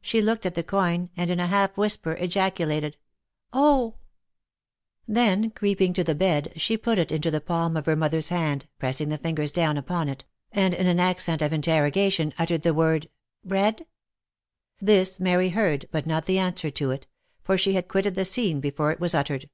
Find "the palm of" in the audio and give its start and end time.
7.32-7.86